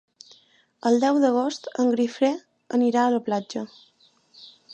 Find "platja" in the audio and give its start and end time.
3.29-3.65